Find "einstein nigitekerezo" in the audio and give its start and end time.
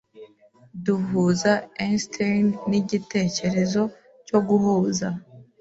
1.83-3.83